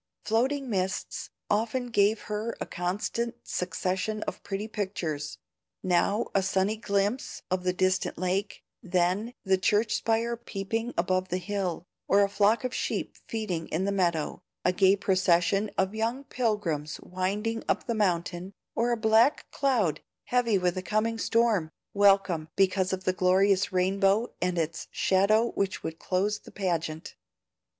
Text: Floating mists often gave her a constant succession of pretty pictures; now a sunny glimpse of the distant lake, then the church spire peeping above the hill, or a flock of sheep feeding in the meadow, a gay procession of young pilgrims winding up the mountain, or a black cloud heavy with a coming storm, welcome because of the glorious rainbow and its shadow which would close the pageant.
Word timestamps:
Floating 0.25 0.67
mists 0.67 1.29
often 1.47 1.91
gave 1.91 2.21
her 2.21 2.57
a 2.59 2.65
constant 2.65 3.35
succession 3.43 4.23
of 4.23 4.41
pretty 4.41 4.67
pictures; 4.67 5.37
now 5.83 6.25
a 6.33 6.41
sunny 6.41 6.75
glimpse 6.75 7.43
of 7.51 7.63
the 7.63 7.71
distant 7.71 8.17
lake, 8.17 8.63
then 8.81 9.35
the 9.43 9.59
church 9.59 9.93
spire 9.93 10.35
peeping 10.35 10.91
above 10.97 11.27
the 11.27 11.37
hill, 11.37 11.85
or 12.07 12.23
a 12.23 12.29
flock 12.29 12.63
of 12.63 12.73
sheep 12.73 13.15
feeding 13.27 13.67
in 13.67 13.85
the 13.85 13.91
meadow, 13.91 14.41
a 14.65 14.73
gay 14.73 14.95
procession 14.95 15.69
of 15.77 15.93
young 15.93 16.23
pilgrims 16.23 16.99
winding 17.01 17.63
up 17.69 17.85
the 17.85 17.93
mountain, 17.93 18.53
or 18.73 18.89
a 18.91 18.97
black 18.97 19.51
cloud 19.51 20.01
heavy 20.23 20.57
with 20.57 20.75
a 20.75 20.81
coming 20.81 21.19
storm, 21.19 21.69
welcome 21.93 22.47
because 22.55 22.91
of 22.91 23.03
the 23.03 23.13
glorious 23.13 23.71
rainbow 23.71 24.33
and 24.41 24.57
its 24.57 24.87
shadow 24.89 25.51
which 25.51 25.83
would 25.83 25.99
close 25.99 26.39
the 26.39 26.49
pageant. 26.49 27.13